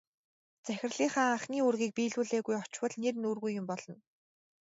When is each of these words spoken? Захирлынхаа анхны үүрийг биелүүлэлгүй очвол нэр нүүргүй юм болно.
Захирлынхаа 0.65 1.27
анхны 1.35 1.57
үүрийг 1.65 1.91
биелүүлэлгүй 1.97 2.55
очвол 2.65 2.93
нэр 3.01 3.15
нүүргүй 3.21 3.51
юм 3.59 3.65
болно. 3.71 3.95